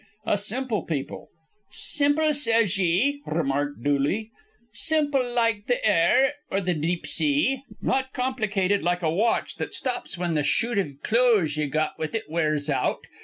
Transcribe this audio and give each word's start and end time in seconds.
A 0.25 0.35
simple 0.35 0.81
people! 0.81 1.29
"Simple, 1.69 2.33
says 2.33 2.75
ye!" 2.75 3.21
remarked 3.27 3.77
Mr. 3.77 3.83
Dooley. 3.83 4.31
"Simple 4.73 5.23
like 5.35 5.67
th' 5.67 5.75
air 5.83 6.33
or 6.49 6.59
th' 6.59 6.81
deep 6.81 7.05
sea. 7.05 7.61
Not 7.83 8.11
complicated 8.11 8.81
like 8.81 9.03
a 9.03 9.11
watch 9.11 9.57
that 9.57 9.75
stops 9.75 10.15
whin 10.15 10.35
th' 10.35 10.43
shoot 10.43 10.79
iv 10.79 11.03
clothes 11.03 11.55
ye 11.55 11.67
got 11.67 11.91
it 11.99 11.99
with 11.99 12.15
wears 12.27 12.67
out. 12.67 13.01